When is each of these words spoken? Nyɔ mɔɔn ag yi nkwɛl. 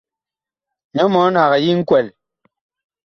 Nyɔ 0.93 1.05
mɔɔn 1.13 1.35
ag 1.43 1.53
yi 1.63 1.73
nkwɛl. 1.79 2.05